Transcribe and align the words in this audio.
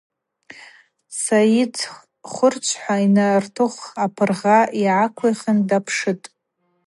Сайыт 1.21 1.75
хвырчвхӏва 2.31 2.95
йнартыхв 3.03 3.81
апыргъа 4.05 4.59
йгӏаквихын 4.81 5.57
дапшытӏ. 5.69 6.25